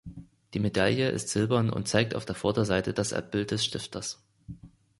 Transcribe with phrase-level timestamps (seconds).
[0.55, 4.23] Die Medaille ist silbern und zeigt auf der Vorderseite das Abbild des Stifters.